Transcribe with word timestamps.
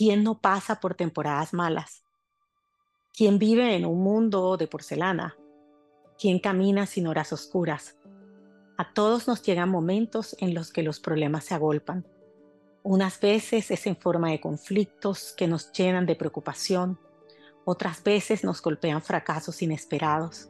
¿Quién 0.00 0.24
no 0.24 0.40
pasa 0.40 0.80
por 0.80 0.94
temporadas 0.94 1.52
malas? 1.52 2.04
¿Quién 3.12 3.38
vive 3.38 3.76
en 3.76 3.84
un 3.84 4.02
mundo 4.02 4.56
de 4.56 4.66
porcelana? 4.66 5.36
¿Quién 6.18 6.38
camina 6.38 6.86
sin 6.86 7.06
horas 7.06 7.34
oscuras? 7.34 7.98
A 8.78 8.94
todos 8.94 9.28
nos 9.28 9.42
llegan 9.42 9.68
momentos 9.68 10.34
en 10.38 10.54
los 10.54 10.72
que 10.72 10.82
los 10.82 11.00
problemas 11.00 11.44
se 11.44 11.54
agolpan. 11.54 12.06
Unas 12.82 13.20
veces 13.20 13.70
es 13.70 13.86
en 13.86 13.94
forma 13.94 14.30
de 14.30 14.40
conflictos 14.40 15.34
que 15.36 15.46
nos 15.46 15.70
llenan 15.70 16.06
de 16.06 16.16
preocupación, 16.16 16.98
otras 17.66 18.02
veces 18.02 18.42
nos 18.42 18.62
golpean 18.62 19.02
fracasos 19.02 19.60
inesperados. 19.60 20.48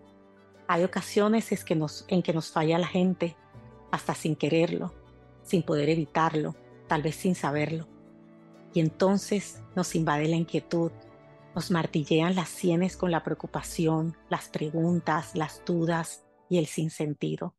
Hay 0.68 0.84
ocasiones 0.84 1.50
en 2.06 2.22
que 2.22 2.32
nos 2.32 2.52
falla 2.52 2.78
la 2.78 2.86
gente, 2.86 3.36
hasta 3.90 4.14
sin 4.14 4.36
quererlo, 4.36 4.94
sin 5.42 5.64
poder 5.64 5.88
evitarlo, 5.88 6.54
tal 6.86 7.02
vez 7.02 7.16
sin 7.16 7.34
saberlo. 7.34 7.88
Y 8.72 8.80
entonces 8.80 9.62
nos 9.74 9.94
invade 9.94 10.28
la 10.28 10.36
inquietud, 10.36 10.92
nos 11.54 11.70
martillean 11.70 12.34
las 12.34 12.48
sienes 12.48 12.96
con 12.96 13.10
la 13.10 13.22
preocupación, 13.22 14.16
las 14.28 14.48
preguntas, 14.48 15.34
las 15.34 15.62
dudas 15.64 16.24
y 16.48 16.58
el 16.58 16.66
sinsentido. 16.66 17.54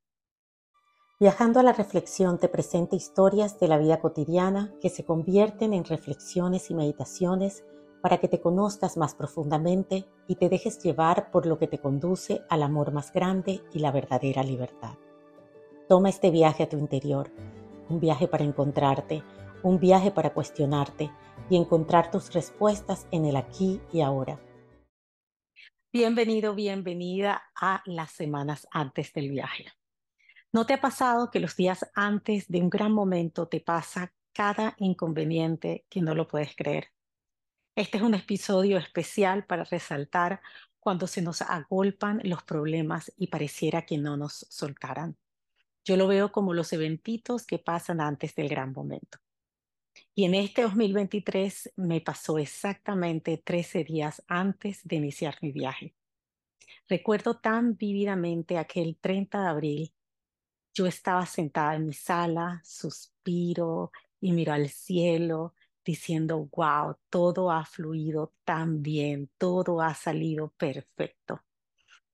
Viajando 1.19 1.59
a 1.59 1.63
la 1.63 1.73
reflexión 1.73 2.39
te 2.39 2.47
presenta 2.47 2.95
historias 2.95 3.59
de 3.59 3.67
la 3.67 3.77
vida 3.77 3.99
cotidiana 3.99 4.73
que 4.81 4.89
se 4.89 5.05
convierten 5.05 5.73
en 5.73 5.85
reflexiones 5.85 6.71
y 6.71 6.73
meditaciones 6.73 7.63
para 8.02 8.17
que 8.17 8.27
te 8.27 8.41
conozcas 8.41 8.97
más 8.97 9.13
profundamente 9.13 10.07
y 10.27 10.35
te 10.35 10.49
dejes 10.49 10.81
llevar 10.81 11.30
por 11.30 11.45
lo 11.45 11.59
que 11.59 11.67
te 11.67 11.77
conduce 11.77 12.41
al 12.49 12.63
amor 12.63 12.91
más 12.91 13.13
grande 13.13 13.61
y 13.71 13.80
la 13.80 13.91
verdadera 13.91 14.43
libertad. 14.43 14.95
Toma 15.88 16.09
este 16.09 16.31
viaje 16.31 16.63
a 16.63 16.69
tu 16.69 16.77
interior, 16.77 17.30
un 17.89 17.99
viaje 17.99 18.27
para 18.27 18.43
encontrarte, 18.43 19.23
un 19.63 19.79
viaje 19.79 20.11
para 20.11 20.33
cuestionarte 20.33 21.11
y 21.49 21.57
encontrar 21.57 22.11
tus 22.11 22.33
respuestas 22.33 23.07
en 23.11 23.25
el 23.25 23.35
aquí 23.35 23.81
y 23.91 24.02
ahora. 24.02 24.39
Bienvenido, 25.94 26.55
bienvenida 26.55 27.44
a 27.59 27.81
las 27.86 28.11
semanas 28.11 28.67
antes 28.71 29.13
del 29.13 29.30
viaje. 29.30 29.66
¿No 30.53 30.66
te 30.66 30.73
ha 30.73 30.81
pasado 30.81 31.30
que 31.31 31.39
los 31.39 31.55
días 31.55 31.89
antes 31.95 32.47
de 32.47 32.61
un 32.61 32.69
gran 32.69 32.91
momento 32.91 33.47
te 33.47 33.59
pasa 33.59 34.13
cada 34.33 34.75
inconveniente 34.77 35.86
que 35.89 36.02
no 36.02 36.16
lo 36.16 36.27
puedes 36.27 36.55
creer? 36.55 36.88
Este 37.75 37.97
es 37.97 38.03
un 38.03 38.16
episodio 38.16 38.77
especial 38.77 39.45
para 39.45 39.64
resaltar 39.64 40.41
cuando 40.80 41.08
se 41.08 41.21
nos 41.21 41.41
agolpan 41.41 42.19
los 42.23 42.43
problemas 42.43 43.14
y 43.16 43.27
pareciera 43.27 43.86
que 43.86 43.97
no 43.97 44.17
nos 44.17 44.45
soltaran. 44.49 45.17
Yo 45.86 45.95
lo 45.95 46.08
veo 46.08 46.31
como 46.31 46.53
los 46.53 46.73
eventitos 46.73 47.45
que 47.45 47.59
pasan 47.59 48.02
antes 48.02 48.36
del 48.36 48.49
gran 48.49 48.73
momento. 48.73 49.19
Y 50.13 50.25
en 50.25 50.35
este 50.35 50.63
2023 50.63 51.73
me 51.77 52.02
pasó 52.02 52.38
exactamente 52.38 53.38
13 53.38 53.83
días 53.83 54.23
antes 54.27 54.81
de 54.83 54.97
iniciar 54.97 55.38
mi 55.41 55.52
viaje. 55.52 55.93
Recuerdo 56.88 57.39
tan 57.39 57.77
vívidamente 57.77 58.58
aquel 58.58 58.97
30 58.99 59.41
de 59.41 59.47
abril 59.47 59.93
yo 60.73 60.85
estaba 60.88 61.25
sentada 61.25 61.75
en 61.75 61.88
mi 61.88 61.93
sala, 61.93 62.61
suspiro 62.63 63.91
y 64.21 64.31
miro 64.31 64.53
al 64.53 64.69
cielo 64.69 65.53
diciendo, 65.83 66.49
wow, 66.55 66.95
todo 67.09 67.52
ha 67.52 67.65
fluido 67.65 68.33
tan 68.45 68.81
bien, 68.81 69.30
todo 69.38 69.81
ha 69.81 69.93
salido 69.95 70.53
perfecto. 70.58 71.43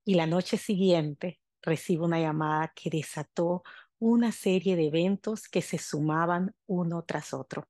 Y 0.04 0.16
la 0.16 0.26
noche 0.26 0.58
siguiente 0.58 1.40
recibo 1.62 2.06
una 2.06 2.20
llamada 2.20 2.74
que 2.76 2.90
desató 2.90 3.64
una 4.00 4.32
serie 4.32 4.76
de 4.76 4.88
eventos 4.88 5.48
que 5.48 5.62
se 5.62 5.78
sumaban 5.78 6.56
uno 6.66 7.04
tras 7.04 7.34
otro. 7.34 7.68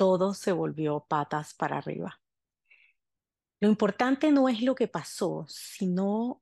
Todo 0.00 0.32
se 0.32 0.52
volvió 0.52 1.04
patas 1.06 1.52
para 1.52 1.76
arriba. 1.76 2.22
Lo 3.60 3.68
importante 3.68 4.32
no 4.32 4.48
es 4.48 4.62
lo 4.62 4.74
que 4.74 4.88
pasó, 4.88 5.44
sino 5.46 6.40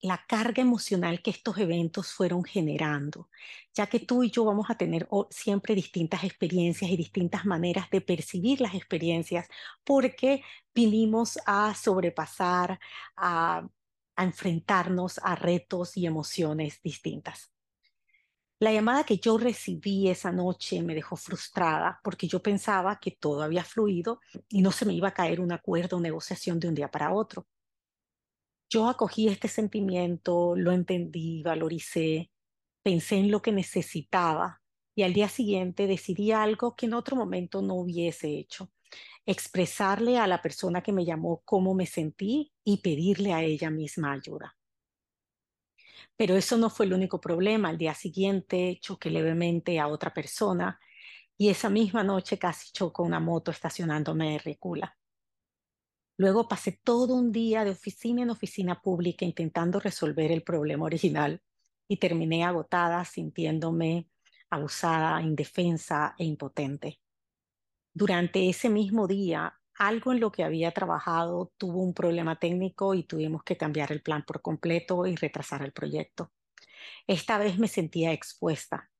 la 0.00 0.24
carga 0.28 0.62
emocional 0.62 1.22
que 1.22 1.30
estos 1.32 1.58
eventos 1.58 2.12
fueron 2.12 2.44
generando, 2.44 3.28
ya 3.74 3.88
que 3.88 3.98
tú 3.98 4.22
y 4.22 4.30
yo 4.30 4.44
vamos 4.44 4.70
a 4.70 4.76
tener 4.76 5.08
siempre 5.30 5.74
distintas 5.74 6.22
experiencias 6.22 6.88
y 6.88 6.96
distintas 6.96 7.44
maneras 7.44 7.90
de 7.90 8.00
percibir 8.00 8.60
las 8.60 8.76
experiencias, 8.76 9.48
porque 9.82 10.44
vinimos 10.72 11.40
a 11.46 11.74
sobrepasar, 11.74 12.78
a, 13.16 13.68
a 14.14 14.22
enfrentarnos 14.22 15.18
a 15.18 15.34
retos 15.34 15.96
y 15.96 16.06
emociones 16.06 16.80
distintas. 16.80 17.57
La 18.60 18.72
llamada 18.72 19.04
que 19.04 19.18
yo 19.18 19.38
recibí 19.38 20.08
esa 20.08 20.32
noche 20.32 20.82
me 20.82 20.94
dejó 20.94 21.14
frustrada 21.14 22.00
porque 22.02 22.26
yo 22.26 22.42
pensaba 22.42 22.98
que 22.98 23.12
todo 23.12 23.42
había 23.42 23.62
fluido 23.62 24.20
y 24.48 24.62
no 24.62 24.72
se 24.72 24.84
me 24.84 24.94
iba 24.94 25.08
a 25.08 25.14
caer 25.14 25.40
un 25.40 25.52
acuerdo 25.52 25.96
o 25.96 26.00
negociación 26.00 26.58
de 26.58 26.66
un 26.66 26.74
día 26.74 26.90
para 26.90 27.12
otro. 27.12 27.46
Yo 28.68 28.88
acogí 28.88 29.28
este 29.28 29.46
sentimiento, 29.46 30.56
lo 30.56 30.72
entendí, 30.72 31.42
valoricé, 31.42 32.32
pensé 32.82 33.16
en 33.18 33.30
lo 33.30 33.40
que 33.42 33.52
necesitaba 33.52 34.60
y 34.94 35.04
al 35.04 35.14
día 35.14 35.28
siguiente 35.28 35.86
decidí 35.86 36.32
algo 36.32 36.74
que 36.74 36.86
en 36.86 36.94
otro 36.94 37.14
momento 37.14 37.62
no 37.62 37.74
hubiese 37.74 38.28
hecho. 38.38 38.72
Expresarle 39.24 40.18
a 40.18 40.26
la 40.26 40.42
persona 40.42 40.82
que 40.82 40.92
me 40.92 41.04
llamó 41.04 41.42
cómo 41.44 41.74
me 41.74 41.86
sentí 41.86 42.52
y 42.64 42.78
pedirle 42.78 43.32
a 43.32 43.42
ella 43.44 43.70
misma 43.70 44.12
ayuda. 44.12 44.57
Pero 46.18 46.36
eso 46.36 46.58
no 46.58 46.68
fue 46.68 46.86
el 46.86 46.92
único 46.92 47.20
problema. 47.20 47.68
Al 47.68 47.78
día 47.78 47.94
siguiente 47.94 48.78
choqué 48.82 49.08
levemente 49.08 49.78
a 49.78 49.86
otra 49.86 50.12
persona 50.12 50.78
y 51.38 51.48
esa 51.48 51.70
misma 51.70 52.02
noche 52.02 52.38
casi 52.38 52.72
chocó 52.72 53.04
una 53.04 53.20
moto 53.20 53.52
estacionándome 53.52 54.32
de 54.32 54.38
recula. 54.38 54.98
Luego 56.18 56.48
pasé 56.48 56.80
todo 56.82 57.14
un 57.14 57.30
día 57.30 57.64
de 57.64 57.70
oficina 57.70 58.22
en 58.22 58.30
oficina 58.30 58.82
pública 58.82 59.24
intentando 59.24 59.78
resolver 59.78 60.32
el 60.32 60.42
problema 60.42 60.84
original 60.86 61.40
y 61.86 61.98
terminé 61.98 62.44
agotada 62.44 63.04
sintiéndome 63.04 64.08
abusada, 64.50 65.22
indefensa 65.22 66.16
e 66.18 66.24
impotente. 66.24 67.00
Durante 67.94 68.48
ese 68.48 68.68
mismo 68.68 69.06
día, 69.06 69.57
algo 69.78 70.12
en 70.12 70.20
lo 70.20 70.32
que 70.32 70.44
había 70.44 70.72
trabajado 70.72 71.52
tuvo 71.56 71.82
un 71.82 71.94
problema 71.94 72.38
técnico 72.38 72.94
y 72.94 73.04
tuvimos 73.04 73.42
que 73.42 73.56
cambiar 73.56 73.92
el 73.92 74.02
plan 74.02 74.24
por 74.24 74.42
completo 74.42 75.06
y 75.06 75.16
retrasar 75.16 75.62
el 75.62 75.72
proyecto. 75.72 76.32
Esta 77.06 77.38
vez 77.38 77.58
me 77.58 77.68
sentía 77.68 78.12
expuesta, 78.12 78.90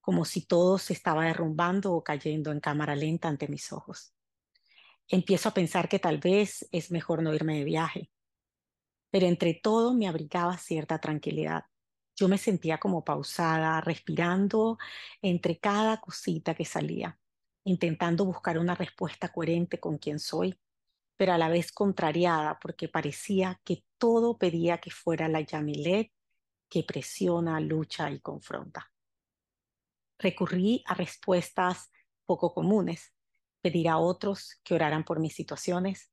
como 0.00 0.24
si 0.24 0.46
todo 0.46 0.78
se 0.78 0.92
estaba 0.92 1.24
derrumbando 1.24 1.92
o 1.92 2.04
cayendo 2.04 2.52
en 2.52 2.60
cámara 2.60 2.94
lenta 2.96 3.28
ante 3.28 3.48
mis 3.48 3.72
ojos 3.72 4.16
empiezo 5.08 5.48
a 5.48 5.54
pensar 5.54 5.88
que 5.88 5.98
tal 5.98 6.18
vez 6.18 6.68
es 6.72 6.90
mejor 6.90 7.22
no 7.22 7.34
irme 7.34 7.58
de 7.58 7.64
viaje. 7.64 8.10
Pero 9.10 9.26
entre 9.26 9.54
todo 9.54 9.94
me 9.94 10.08
abrigaba 10.08 10.58
cierta 10.58 10.98
tranquilidad. 10.98 11.64
Yo 12.16 12.28
me 12.28 12.38
sentía 12.38 12.78
como 12.78 13.04
pausada, 13.04 13.80
respirando 13.80 14.78
entre 15.22 15.58
cada 15.58 16.00
cosita 16.00 16.54
que 16.54 16.64
salía, 16.64 17.18
intentando 17.66 18.24
buscar 18.24 18.58
una 18.58 18.76
respuesta 18.76 19.28
coherente 19.28 19.80
con 19.80 19.98
quien 19.98 20.20
soy, 20.20 20.56
pero 21.16 21.32
a 21.32 21.38
la 21.38 21.48
vez 21.48 21.72
contrariada 21.72 22.60
porque 22.60 22.88
parecía 22.88 23.60
que 23.64 23.84
todo 23.98 24.38
pedía 24.38 24.78
que 24.78 24.92
fuera 24.92 25.28
la 25.28 25.40
Yamilet 25.40 26.12
que 26.68 26.84
presiona, 26.84 27.58
lucha 27.58 28.10
y 28.10 28.20
confronta. 28.20 28.92
Recurrí 30.18 30.84
a 30.86 30.94
respuestas 30.94 31.90
poco 32.24 32.54
comunes, 32.54 33.12
pedir 33.60 33.88
a 33.88 33.98
otros 33.98 34.60
que 34.62 34.74
oraran 34.74 35.04
por 35.04 35.18
mis 35.18 35.34
situaciones, 35.34 36.12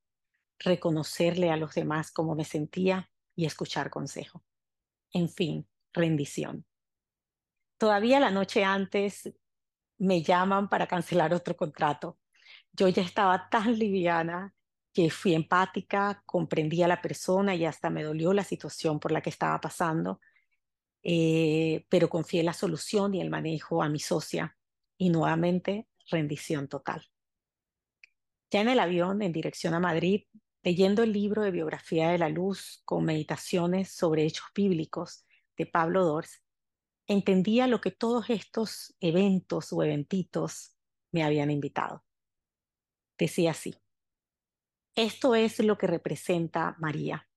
reconocerle 0.58 1.52
a 1.52 1.58
los 1.58 1.76
demás 1.76 2.12
cómo 2.12 2.34
me 2.34 2.46
sentía 2.46 3.12
y 3.36 3.46
escuchar 3.46 3.92
consejo. 3.92 4.44
En 5.12 5.30
fin, 5.30 5.68
rendición. 5.94 6.66
Todavía 7.78 8.20
la 8.20 8.32
noche 8.32 8.64
antes 8.64 9.32
me 10.04 10.22
llaman 10.22 10.70
para 10.70 10.88
cancelar 10.88 11.34
otro 11.34 11.56
contrato. 11.56 12.18
Yo 12.74 12.90
ya 12.90 13.02
estaba 13.02 13.50
tan 13.50 13.78
liviana 13.80 14.54
que 14.94 15.10
fui 15.10 15.34
empática, 15.34 16.22
comprendí 16.26 16.84
a 16.84 16.88
la 16.88 17.02
persona 17.02 17.56
y 17.56 17.66
hasta 17.66 17.90
me 17.90 18.04
dolió 18.04 18.34
la 18.34 18.44
situación 18.44 19.00
por 19.00 19.12
la 19.12 19.22
que 19.22 19.30
estaba 19.30 19.60
pasando, 19.62 20.20
eh, 21.04 21.86
pero 21.90 22.10
confié 22.10 22.44
la 22.44 22.54
solución 22.54 23.16
y 23.16 23.22
el 23.22 23.30
manejo 23.30 23.82
a 23.82 23.90
mi 23.90 24.00
socia 24.00 24.58
y 24.98 25.10
nuevamente 25.10 25.88
rendición 26.10 26.68
total. 26.68 27.06
Ya 28.52 28.62
en 28.62 28.70
el 28.70 28.80
avión, 28.80 29.22
en 29.22 29.32
dirección 29.32 29.74
a 29.74 29.80
Madrid, 29.80 30.26
leyendo 30.64 31.04
el 31.04 31.14
libro 31.14 31.42
de 31.44 31.52
biografía 31.52 32.10
de 32.10 32.18
la 32.18 32.30
luz 32.30 32.82
con 32.86 33.06
meditaciones 33.06 33.92
sobre 33.92 34.26
hechos 34.26 34.48
bíblicos 34.54 35.26
de 35.58 35.66
Pablo 35.66 36.04
Dors, 36.04 36.44
entendía 37.08 37.68
lo 37.68 37.82
que 37.82 37.92
todos 37.92 38.30
estos 38.30 38.96
eventos 39.00 39.74
o 39.74 39.84
eventitos 39.84 40.76
me 41.12 41.24
habían 41.24 41.52
invitado. 41.52 42.04
Decía 43.18 43.52
así, 43.52 43.76
esto 44.96 45.36
es 45.36 45.60
lo 45.60 45.78
que 45.78 45.88
representa 45.88 46.76
María. 46.80 47.28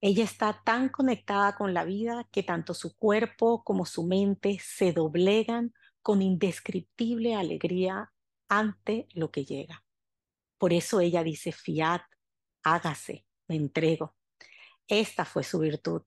Ella 0.00 0.24
está 0.24 0.62
tan 0.64 0.90
conectada 0.90 1.56
con 1.56 1.72
la 1.72 1.84
vida 1.84 2.28
que 2.30 2.42
tanto 2.42 2.74
su 2.74 2.94
cuerpo 2.94 3.64
como 3.64 3.86
su 3.86 4.06
mente 4.06 4.58
se 4.60 4.92
doblegan 4.92 5.72
con 6.02 6.20
indescriptible 6.20 7.34
alegría 7.34 8.12
ante 8.48 9.08
lo 9.14 9.30
que 9.30 9.46
llega. 9.46 9.82
Por 10.58 10.74
eso 10.74 11.00
ella 11.00 11.22
dice, 11.22 11.52
fiat, 11.52 12.02
hágase, 12.62 13.24
me 13.48 13.56
entrego. 13.56 14.14
Esta 14.86 15.24
fue 15.24 15.42
su 15.42 15.58
virtud. 15.58 16.02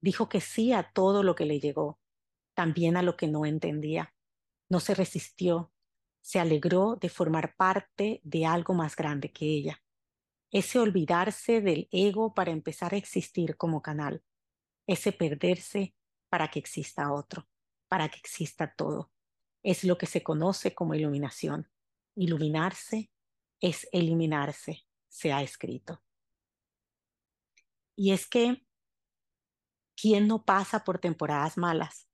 Dijo 0.00 0.28
que 0.28 0.40
sí 0.40 0.72
a 0.72 0.90
todo 0.92 1.22
lo 1.22 1.36
que 1.36 1.44
le 1.44 1.60
llegó, 1.60 2.00
también 2.56 2.96
a 2.96 3.02
lo 3.02 3.16
que 3.16 3.28
no 3.28 3.44
entendía. 3.44 4.14
No 4.68 4.80
se 4.80 4.94
resistió, 4.94 5.72
se 6.22 6.40
alegró 6.40 6.96
de 6.96 7.10
formar 7.10 7.54
parte 7.54 8.20
de 8.24 8.46
algo 8.46 8.74
más 8.74 8.96
grande 8.96 9.30
que 9.30 9.44
ella. 9.44 9.84
Ese 10.50 10.78
olvidarse 10.78 11.60
del 11.60 11.86
ego 11.92 12.32
para 12.34 12.50
empezar 12.50 12.94
a 12.94 12.96
existir 12.96 13.56
como 13.58 13.82
canal. 13.82 14.24
Ese 14.88 15.12
perderse 15.12 15.94
para 16.30 16.48
que 16.48 16.58
exista 16.58 17.12
otro, 17.12 17.46
para 17.88 18.08
que 18.08 18.18
exista 18.18 18.74
todo. 18.74 19.12
Es 19.62 19.84
lo 19.84 19.98
que 19.98 20.06
se 20.06 20.22
conoce 20.22 20.74
como 20.74 20.94
iluminación. 20.94 21.70
Iluminarse 22.16 23.10
es 23.60 23.86
eliminarse, 23.92 24.86
se 25.08 25.32
ha 25.32 25.42
escrito. 25.42 26.02
Y 27.96 28.12
es 28.12 28.26
que, 28.26 28.66
¿quién 29.94 30.26
no 30.26 30.44
pasa 30.44 30.84
por 30.84 30.98
temporadas 30.98 31.58
malas? 31.58 32.05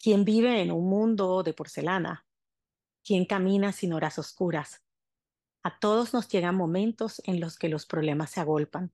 ¿Quién 0.00 0.24
vive 0.24 0.62
en 0.62 0.70
un 0.70 0.88
mundo 0.88 1.42
de 1.42 1.52
porcelana? 1.52 2.24
¿Quién 3.04 3.24
camina 3.24 3.72
sin 3.72 3.92
horas 3.92 4.16
oscuras? 4.20 4.84
A 5.64 5.80
todos 5.80 6.14
nos 6.14 6.28
llegan 6.28 6.54
momentos 6.54 7.20
en 7.24 7.40
los 7.40 7.58
que 7.58 7.68
los 7.68 7.84
problemas 7.84 8.30
se 8.30 8.38
agolpan. 8.40 8.92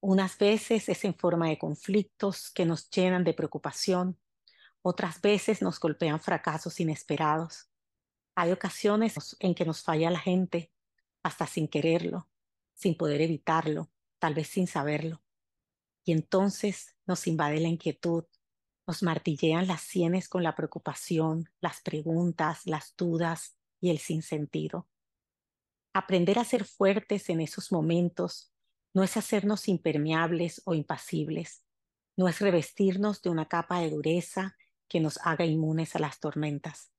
Unas 0.00 0.38
veces 0.38 0.88
es 0.88 1.04
en 1.04 1.16
forma 1.16 1.48
de 1.48 1.58
conflictos 1.58 2.52
que 2.52 2.64
nos 2.64 2.88
llenan 2.90 3.24
de 3.24 3.34
preocupación, 3.34 4.20
otras 4.82 5.20
veces 5.20 5.62
nos 5.62 5.80
golpean 5.80 6.20
fracasos 6.20 6.78
inesperados. 6.78 7.68
Hay 8.36 8.52
ocasiones 8.52 9.36
en 9.40 9.56
que 9.56 9.64
nos 9.64 9.82
falla 9.82 10.12
la 10.12 10.20
gente, 10.20 10.70
hasta 11.24 11.48
sin 11.48 11.66
quererlo, 11.66 12.28
sin 12.74 12.96
poder 12.96 13.20
evitarlo, 13.20 13.90
tal 14.20 14.34
vez 14.34 14.46
sin 14.46 14.68
saberlo. 14.68 15.24
Y 16.04 16.12
entonces 16.12 16.94
nos 17.04 17.26
invade 17.26 17.58
la 17.58 17.68
inquietud, 17.68 18.24
nos 18.86 19.02
martillean 19.02 19.66
las 19.66 19.82
sienes 19.82 20.28
con 20.28 20.42
la 20.42 20.54
preocupación, 20.54 21.48
las 21.60 21.80
preguntas, 21.82 22.66
las 22.66 22.94
dudas 22.96 23.56
y 23.80 23.90
el 23.90 23.98
sinsentido. 23.98 24.88
Aprender 25.92 26.38
a 26.38 26.44
ser 26.44 26.64
fuertes 26.64 27.28
en 27.30 27.40
esos 27.40 27.72
momentos 27.72 28.52
no 28.94 29.02
es 29.02 29.16
hacernos 29.16 29.68
impermeables 29.68 30.62
o 30.64 30.74
impasibles, 30.74 31.64
no 32.16 32.28
es 32.28 32.40
revestirnos 32.40 33.22
de 33.22 33.30
una 33.30 33.46
capa 33.46 33.80
de 33.80 33.90
dureza 33.90 34.56
que 34.88 35.00
nos 35.00 35.18
haga 35.22 35.44
inmunes 35.44 35.94
a 35.94 36.00
las 36.00 36.18
tormentas, 36.18 36.92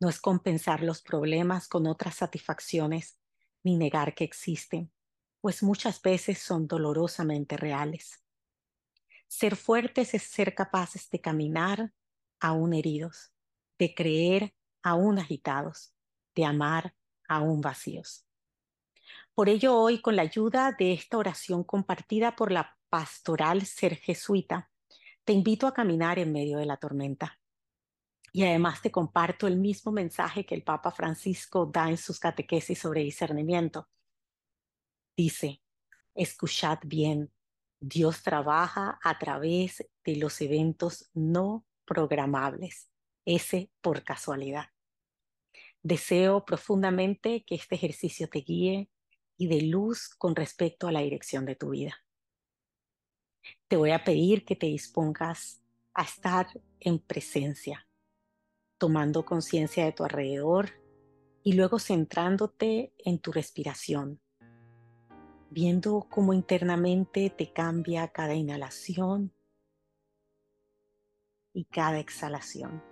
no 0.00 0.08
es 0.08 0.20
compensar 0.20 0.82
los 0.82 1.02
problemas 1.02 1.68
con 1.68 1.86
otras 1.86 2.16
satisfacciones 2.16 3.18
ni 3.62 3.76
negar 3.76 4.14
que 4.14 4.24
existen, 4.24 4.92
pues 5.40 5.62
muchas 5.62 6.02
veces 6.02 6.38
son 6.38 6.66
dolorosamente 6.66 7.56
reales. 7.56 8.22
Ser 9.32 9.56
fuertes 9.56 10.12
es 10.12 10.24
ser 10.24 10.54
capaces 10.54 11.08
de 11.08 11.18
caminar 11.18 11.94
aún 12.38 12.74
heridos, 12.74 13.32
de 13.78 13.94
creer 13.94 14.54
aún 14.82 15.18
agitados, 15.18 15.94
de 16.34 16.44
amar 16.44 16.94
aún 17.26 17.62
vacíos. 17.62 18.26
Por 19.32 19.48
ello 19.48 19.74
hoy, 19.74 20.02
con 20.02 20.16
la 20.16 20.22
ayuda 20.22 20.76
de 20.78 20.92
esta 20.92 21.16
oración 21.16 21.64
compartida 21.64 22.36
por 22.36 22.52
la 22.52 22.76
pastoral 22.90 23.64
ser 23.64 23.96
jesuita, 23.96 24.70
te 25.24 25.32
invito 25.32 25.66
a 25.66 25.72
caminar 25.72 26.18
en 26.18 26.30
medio 26.30 26.58
de 26.58 26.66
la 26.66 26.76
tormenta. 26.76 27.40
Y 28.34 28.44
además 28.44 28.82
te 28.82 28.90
comparto 28.90 29.46
el 29.46 29.56
mismo 29.56 29.92
mensaje 29.92 30.44
que 30.44 30.54
el 30.54 30.62
Papa 30.62 30.90
Francisco 30.90 31.64
da 31.64 31.88
en 31.88 31.96
sus 31.96 32.20
catequesis 32.20 32.78
sobre 32.78 33.00
discernimiento. 33.00 33.88
Dice, 35.16 35.62
escuchad 36.14 36.80
bien, 36.84 37.32
Dios 37.82 38.22
trabaja 38.22 39.00
a 39.02 39.18
través 39.18 39.84
de 40.04 40.14
los 40.14 40.40
eventos 40.40 41.10
no 41.14 41.66
programables, 41.84 42.88
ese 43.24 43.72
por 43.80 44.04
casualidad. 44.04 44.66
Deseo 45.82 46.44
profundamente 46.44 47.44
que 47.44 47.56
este 47.56 47.74
ejercicio 47.74 48.28
te 48.28 48.38
guíe 48.38 48.88
y 49.36 49.48
de 49.48 49.62
luz 49.62 50.10
con 50.10 50.36
respecto 50.36 50.86
a 50.86 50.92
la 50.92 51.00
dirección 51.00 51.44
de 51.44 51.56
tu 51.56 51.70
vida. 51.70 51.96
Te 53.66 53.76
voy 53.76 53.90
a 53.90 54.04
pedir 54.04 54.44
que 54.44 54.54
te 54.54 54.66
dispongas 54.66 55.60
a 55.92 56.04
estar 56.04 56.46
en 56.78 57.00
presencia, 57.00 57.88
tomando 58.78 59.24
conciencia 59.24 59.84
de 59.84 59.92
tu 59.92 60.04
alrededor 60.04 60.70
y 61.42 61.54
luego 61.54 61.80
centrándote 61.80 62.94
en 62.98 63.18
tu 63.18 63.32
respiración, 63.32 64.20
viendo 65.52 66.06
cómo 66.08 66.32
internamente 66.32 67.28
te 67.30 67.52
cambia 67.52 68.08
cada 68.08 68.34
inhalación 68.34 69.32
y 71.52 71.64
cada 71.64 71.98
exhalación. 71.98 72.91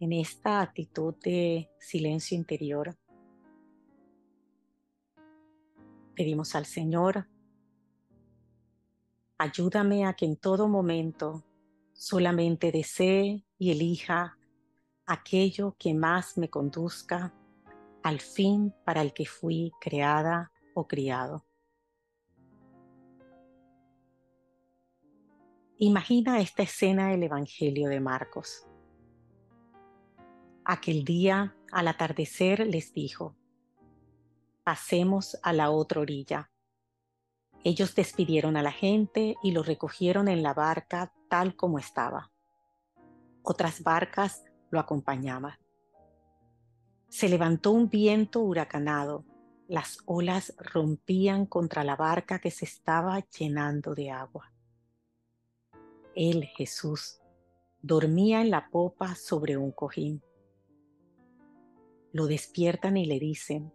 En 0.00 0.14
esta 0.14 0.62
actitud 0.62 1.14
de 1.22 1.70
silencio 1.78 2.36
interior. 2.36 2.96
Pedimos 6.16 6.54
al 6.54 6.64
Señor, 6.64 7.28
ayúdame 9.38 10.06
a 10.06 10.14
que 10.14 10.24
en 10.24 10.36
todo 10.36 10.68
momento 10.68 11.44
solamente 11.92 12.72
desee 12.72 13.44
y 13.58 13.70
elija 13.70 14.38
aquello 15.04 15.76
que 15.78 15.92
más 15.92 16.38
me 16.38 16.48
conduzca 16.48 17.34
al 18.02 18.20
fin 18.20 18.74
para 18.84 19.02
el 19.02 19.12
que 19.12 19.26
fui 19.26 19.70
creada 19.80 20.50
o 20.74 20.86
criado. 20.86 21.44
Imagina 25.76 26.40
esta 26.40 26.62
escena 26.62 27.08
del 27.08 27.22
Evangelio 27.22 27.88
de 27.88 28.00
Marcos. 28.00 28.69
Aquel 30.72 31.04
día, 31.04 31.56
al 31.72 31.88
atardecer, 31.88 32.64
les 32.64 32.94
dijo, 32.94 33.34
pasemos 34.62 35.36
a 35.42 35.52
la 35.52 35.68
otra 35.72 36.00
orilla. 36.00 36.52
Ellos 37.64 37.96
despidieron 37.96 38.56
a 38.56 38.62
la 38.62 38.70
gente 38.70 39.34
y 39.42 39.50
lo 39.50 39.64
recogieron 39.64 40.28
en 40.28 40.44
la 40.44 40.54
barca 40.54 41.12
tal 41.28 41.56
como 41.56 41.80
estaba. 41.80 42.30
Otras 43.42 43.82
barcas 43.82 44.44
lo 44.70 44.78
acompañaban. 44.78 45.58
Se 47.08 47.28
levantó 47.28 47.72
un 47.72 47.88
viento 47.88 48.38
huracanado. 48.38 49.24
Las 49.66 49.98
olas 50.06 50.54
rompían 50.56 51.46
contra 51.46 51.82
la 51.82 51.96
barca 51.96 52.38
que 52.38 52.52
se 52.52 52.64
estaba 52.64 53.18
llenando 53.36 53.96
de 53.96 54.12
agua. 54.12 54.52
Él, 56.14 56.44
Jesús, 56.44 57.20
dormía 57.82 58.40
en 58.40 58.52
la 58.52 58.70
popa 58.70 59.16
sobre 59.16 59.56
un 59.56 59.72
cojín 59.72 60.22
lo 62.12 62.26
despiertan 62.26 62.96
y 62.96 63.06
le 63.06 63.18
dicen, 63.18 63.72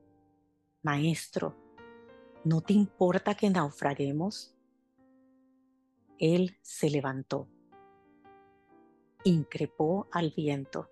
Maestro, 0.84 1.56
¿no 2.44 2.62
te 2.62 2.74
importa 2.74 3.36
que 3.36 3.50
naufraguemos? 3.50 4.56
Él 6.18 6.58
se 6.62 6.89
levantó, 6.89 7.48
increpó 9.24 10.08
al 10.12 10.34
viento 10.36 10.89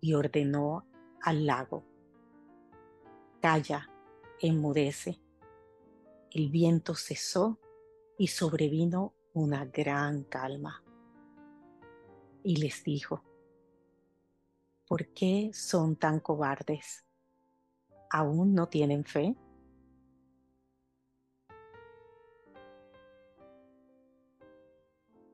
y 0.00 0.14
ordenó 0.14 0.86
al 1.22 1.46
lago, 1.46 1.84
Calla, 3.40 3.88
enmudece. 4.40 5.20
El 6.32 6.50
viento 6.50 6.96
cesó 6.96 7.60
y 8.18 8.26
sobrevino 8.26 9.14
una 9.32 9.64
gran 9.64 10.24
calma. 10.24 10.82
Y 12.42 12.56
les 12.56 12.82
dijo, 12.82 13.22
¿por 14.88 15.06
qué 15.12 15.50
son 15.52 15.96
tan 15.96 16.18
cobardes? 16.18 17.04
¿Aún 18.10 18.54
no 18.54 18.68
tienen 18.68 19.04
fe? 19.04 19.36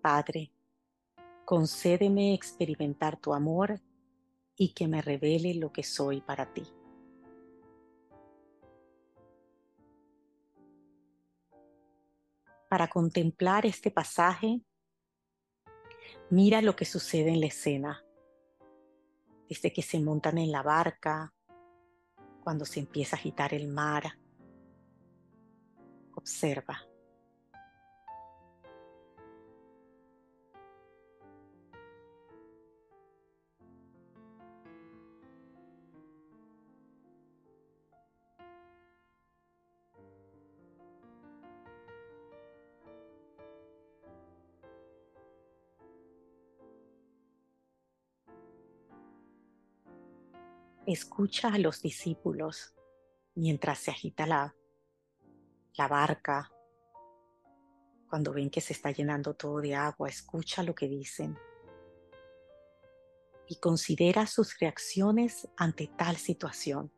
Padre, 0.03 0.53
concédeme 1.45 2.35
experimentar 2.35 3.17
tu 3.17 3.33
amor 3.33 3.81
y 4.57 4.75
que 4.75 4.89
me 4.89 5.01
revele 5.01 5.55
lo 5.55 5.73
que 5.73 5.85
soy 5.85 6.21
para 6.21 6.53
ti. 6.53 6.65
Para 12.69 12.89
contemplar 12.89 13.67
este 13.67 13.93
pasaje, 13.93 14.61
mira 16.29 16.61
lo 16.61 16.75
que 16.75 16.85
sucede 16.85 17.31
en 17.31 17.41
la 17.41 17.47
escena 17.47 18.04
desde 19.49 19.73
que 19.73 19.83
se 19.83 20.01
montan 20.01 20.39
en 20.39 20.53
la 20.53 20.63
barca, 20.63 21.33
cuando 22.43 22.65
se 22.65 22.81
empieza 22.81 23.17
a 23.17 23.19
agitar 23.19 23.55
el 23.55 23.69
mar. 23.69 24.19
Observa. 26.15 26.79
Escucha 50.87 51.49
a 51.49 51.59
los 51.59 51.81
discípulos 51.81 52.75
mientras 53.35 53.79
se 53.79 53.91
agita 53.91 54.27
la, 54.27 54.55
barca, 55.89 56.53
cuando 58.11 58.35
ven 58.35 58.51
que 58.51 58.61
se 58.61 58.75
está 58.75 58.91
llenando 58.91 59.33
todo 59.33 59.63
de 59.63 59.75
agua, 59.75 60.11
escucha 60.11 60.63
lo 60.63 60.75
que 60.75 60.87
dicen 60.87 61.39
y 63.49 63.57
considera 63.57 64.27
sus 64.27 64.59
reacciones 64.59 65.49
ante 65.57 65.87
tal 65.87 66.17
situación. 66.17 66.93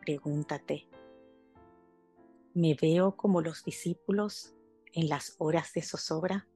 Pregúntate, 0.00 0.88
¿me 2.54 2.74
veo 2.74 3.16
como 3.16 3.42
los 3.42 3.64
discípulos 3.64 4.54
en 4.94 5.10
las 5.10 5.34
horas 5.38 5.72
de 5.74 5.82
zozobra? 5.82 6.48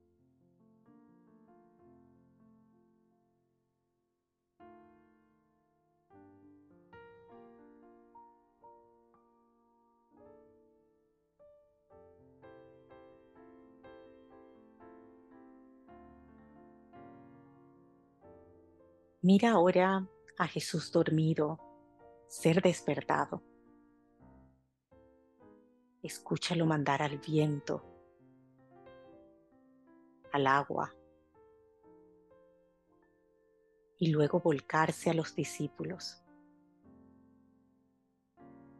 Mira 19.23 19.51
ahora 19.51 20.09
a 20.39 20.47
Jesús 20.47 20.91
dormido, 20.91 21.59
ser 22.27 22.63
despertado. 22.63 23.43
Escúchalo 26.03 26.65
mandar 26.65 27.03
al 27.03 27.19
viento, 27.19 27.85
al 30.33 30.47
agua, 30.47 30.95
y 33.99 34.11
luego 34.11 34.41
volcarse 34.41 35.11
a 35.11 35.15
los 35.15 35.35
discípulos. 35.35 36.23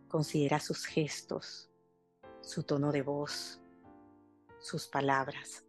Considera 0.09 0.59
sus 0.59 0.87
gestos, 0.87 1.71
su 2.41 2.63
tono 2.63 2.93
de 2.93 3.03
voz, 3.03 3.61
sus 4.59 4.89
palabras. 4.89 5.67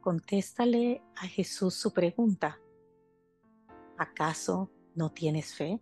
Contéstale 0.00 1.02
a 1.14 1.26
Jesús 1.26 1.74
su 1.74 1.92
pregunta. 1.92 2.58
¿Acaso 3.98 4.70
no 4.94 5.12
tienes 5.12 5.54
fe? 5.54 5.78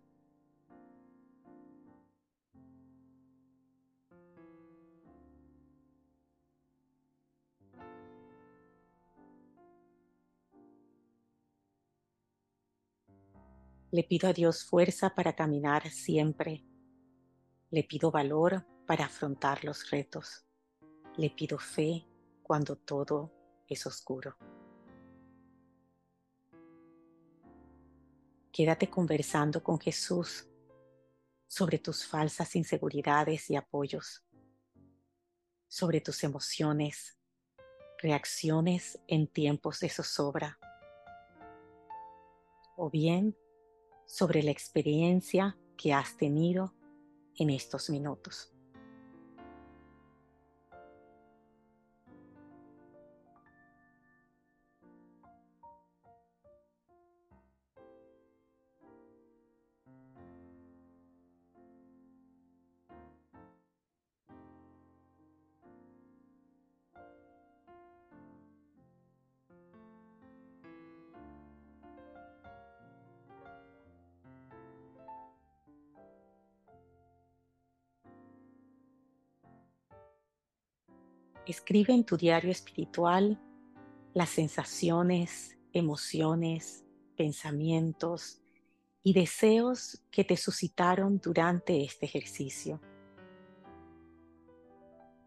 Le 13.93 14.03
pido 14.03 14.29
a 14.29 14.33
Dios 14.33 14.65
fuerza 14.65 15.15
para 15.15 15.37
caminar 15.37 15.89
siempre. 15.91 16.65
Le 17.71 17.85
pido 17.85 18.11
valor 18.11 18.67
para 18.85 19.05
afrontar 19.05 19.63
los 19.65 19.89
retos. 19.91 20.45
Le 21.17 21.31
pido 21.31 21.57
fe 21.59 22.05
cuando 22.43 22.75
todo 22.75 23.38
es 23.69 23.87
oscuro. 23.87 24.37
Quédate 28.53 28.91
conversando 28.91 29.63
con 29.63 29.79
Jesús 29.79 30.49
sobre 31.47 31.79
tus 31.79 32.07
falsas 32.07 32.57
inseguridades 32.57 33.51
y 33.51 33.57
apoyos, 33.57 34.25
sobre 35.69 36.01
tus 36.01 36.25
emociones, 36.25 37.19
reacciones 37.99 38.99
en 39.07 39.29
tiempos 39.29 39.81
de 39.81 39.89
zozobra, 39.89 40.59
o 42.77 42.91
bien 42.91 43.37
sobre 44.07 44.43
la 44.43 44.51
experiencia 44.51 45.59
que 45.77 45.93
has 45.93 46.17
tenido 46.17 46.75
en 47.37 47.51
estos 47.51 47.91
minutos. 47.91 48.58
Escribe 81.49 81.95
en 81.95 82.05
tu 82.05 82.19
diario 82.19 82.51
espiritual 82.51 83.41
las 84.13 84.29
sensaciones, 84.29 85.57
emociones, 85.73 86.85
pensamientos 87.17 88.43
y 89.03 89.15
deseos 89.15 90.03
que 90.11 90.25
te 90.25 90.37
suscitaron 90.37 91.19
durante 91.25 91.83
este 91.83 92.05
ejercicio. 92.05 92.83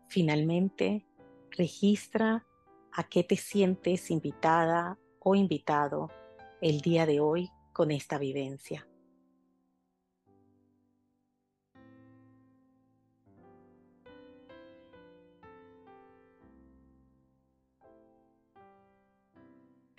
Finalmente, 0.09 1.07
registra 1.49 2.45
a 2.91 3.09
qué 3.09 3.23
te 3.23 3.35
sientes 3.35 4.11
invitada 4.11 4.99
o 5.17 5.33
invitado 5.33 6.11
el 6.61 6.81
día 6.81 7.07
de 7.07 7.19
hoy 7.19 7.49
con 7.73 7.89
esta 7.89 8.19
vivencia. 8.19 8.87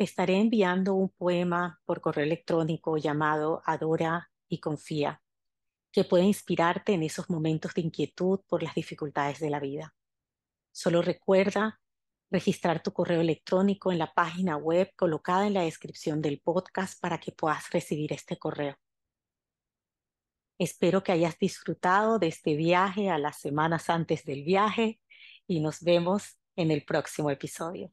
Estaré 0.05 0.39
enviando 0.39 0.95
un 0.95 1.11
poema 1.11 1.81
por 1.85 2.01
correo 2.01 2.25
electrónico 2.25 2.97
llamado 2.97 3.63
Adora 3.65 4.31
y 4.49 4.61
Confía, 4.61 5.23
que 5.93 6.05
puede 6.05 6.25
inspirarte 6.25 6.93
en 6.93 7.03
esos 7.03 7.29
momentos 7.31 7.75
de 7.75 7.83
inquietud 7.83 8.41
por 8.49 8.63
las 8.63 8.75
dificultades 8.75 9.41
de 9.41 9.51
la 9.51 9.61
vida. 9.61 9.95
Solo 10.73 11.03
recuerda 11.03 11.81
registrar 12.31 12.83
tu 12.83 12.93
correo 12.93 13.21
electrónico 13.21 13.93
en 13.93 13.99
la 13.99 14.13
página 14.13 14.57
web 14.57 14.91
colocada 14.97 15.47
en 15.47 15.55
la 15.55 15.63
descripción 15.63 16.23
del 16.23 16.41
podcast 16.41 16.99
para 17.01 17.19
que 17.19 17.33
puedas 17.33 17.71
recibir 17.71 18.13
este 18.13 18.39
correo. 18.39 18.77
Espero 20.59 21.03
que 21.03 21.13
hayas 21.13 21.39
disfrutado 21.39 22.19
de 22.19 22.29
este 22.29 22.57
viaje 22.57 23.11
a 23.11 23.19
las 23.19 23.41
semanas 23.41 23.91
antes 23.91 24.25
del 24.25 24.45
viaje 24.45 25.01
y 25.47 25.61
nos 25.61 25.81
vemos 25.83 26.39
en 26.57 26.71
el 26.71 26.85
próximo 26.85 27.31
episodio. 27.31 27.93